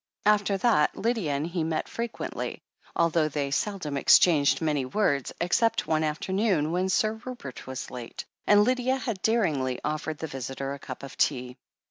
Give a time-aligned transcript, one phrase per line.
[0.25, 2.63] After that, Lydia and he met frequently,
[2.95, 8.25] although they seldom exchanged many words, except one after noon when Sir Rupert was late,
[8.47, 11.55] and Lydia had daringly offered the visitor a cup of tea.